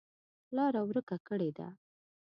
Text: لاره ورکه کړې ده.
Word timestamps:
لاره 0.55 0.81
ورکه 0.89 1.17
کړې 1.27 1.49
ده. 1.57 1.67